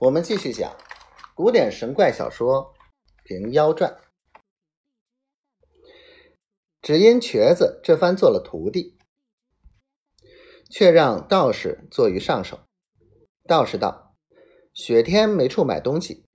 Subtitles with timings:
[0.00, 0.76] 我们继续讲
[1.36, 2.74] 古典神怪小说
[3.22, 3.92] 《平妖传》。
[6.82, 8.98] 只因瘸子这番做了徒弟，
[10.68, 12.58] 却让道士坐于上首。
[13.46, 14.16] 道士道
[14.74, 16.26] ：“雪天没处买东西，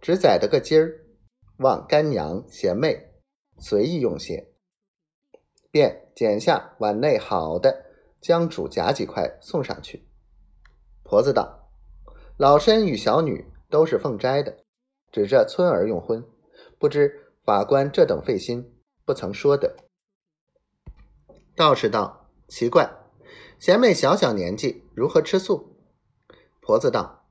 [0.00, 1.04] 只宰得个鸡儿，
[1.58, 3.10] 望干娘贤妹
[3.58, 4.52] 随意用些。”
[5.72, 7.84] 便捡下碗内好的
[8.20, 10.08] 将主夹几块送上去。
[11.02, 11.65] 婆子道
[12.38, 14.58] ：“老身与小女都是奉斋的，
[15.10, 16.22] 指着村儿用婚，
[16.78, 18.74] 不知法官这等费心，
[19.06, 19.76] 不曾说的。”
[21.56, 22.90] 道士道：“奇怪，
[23.58, 25.78] 贤妹小小年纪，如何吃素？”
[26.60, 27.26] 婆子道：“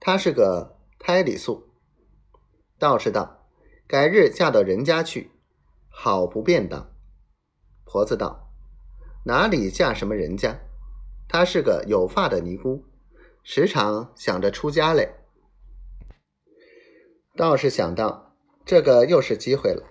[0.00, 1.68] 她是个胎里素。”
[2.80, 3.46] 道士道
[3.86, 5.30] ：“改日嫁到人家去，
[5.90, 6.90] 好不便当。”
[7.84, 8.50] 婆子道
[9.26, 10.58] ：“哪里嫁什么人家？
[11.28, 12.84] 她是个有发的尼姑，
[13.50, 15.14] 时常想着出家嘞。”
[17.34, 19.88] 道士想到这个又是机会了，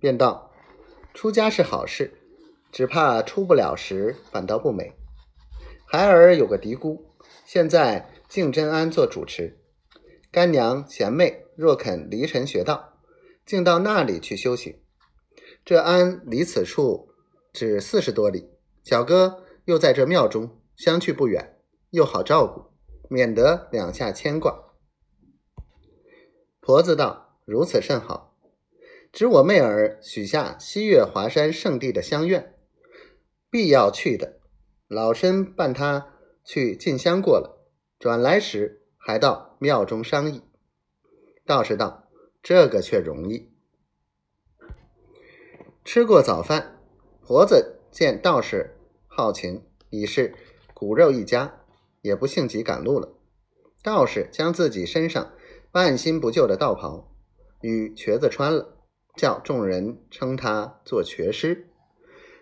[0.00, 0.50] 便道
[1.12, 2.18] ：“出家是好事，
[2.72, 4.94] 只怕出不了时反倒不美。
[5.84, 7.04] 孩儿有个嫡姑，
[7.44, 9.58] 现在敬真庵做主持，
[10.32, 12.94] 干娘贤妹若肯离尘学道，
[13.44, 14.80] 竟到那里去修行。
[15.62, 17.10] 这庵离此处。”
[17.52, 18.50] 只四十多里，
[18.82, 22.73] 小哥又在这庙中，相去不远，又好照顾，
[23.08, 24.74] 免得两下牵挂。
[26.60, 28.36] 婆子道：“如此甚好，
[29.12, 32.54] 只我妹儿许下西岳华山圣地的香愿，
[33.50, 34.40] 必要去的。
[34.88, 40.42] 老身伴她去进香过了，转来时还到庙中商议。”
[41.44, 42.08] 道士道
[42.42, 43.52] ：“这个却容易。”
[45.84, 46.70] 吃过早饭。
[47.26, 50.34] 婆子见道士好情，已是
[50.74, 51.63] 骨肉一家，
[52.04, 53.08] 也不性急赶路了。
[53.82, 55.32] 道士将自己身上
[55.72, 57.10] 半新不旧的道袍
[57.62, 58.76] 与瘸子穿了，
[59.16, 61.66] 叫众人称他做瘸师，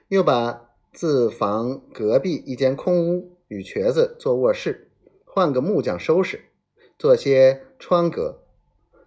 [0.09, 4.91] 又把自房隔壁一间空屋与瘸子做卧室，
[5.25, 6.51] 换个木匠收拾，
[6.99, 8.43] 做些窗格，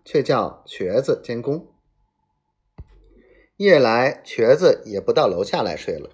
[0.03, 1.67] 却叫瘸子监工。
[3.57, 6.09] 夜来，瘸子也不到楼下来睡了，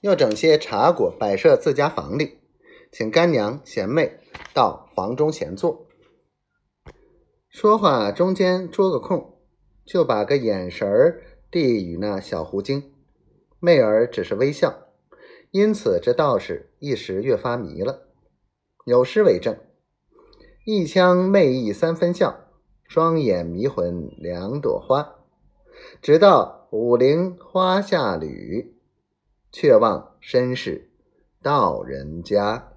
[0.00, 2.39] 又整些茶果摆设自家房里，
[2.92, 4.18] 请干娘贤妹
[4.52, 5.86] 到房中闲坐。
[7.48, 9.38] 说话中间捉个空，
[9.84, 12.92] 就把个眼神儿递与那小狐精。
[13.58, 14.88] 妹儿只是微笑，
[15.50, 18.08] 因此这道士一时越发迷了。
[18.86, 19.56] 有诗为证
[20.64, 22.48] ：“一腔媚意三分笑，
[22.84, 25.16] 双眼迷魂两朵花。”
[26.02, 28.76] 直到武陵花下旅，
[29.52, 30.90] 却望身是
[31.42, 32.72] 道人家。